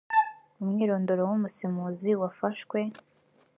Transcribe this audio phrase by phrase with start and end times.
[0.63, 2.79] umwirondoro w umusemuzi wafashwe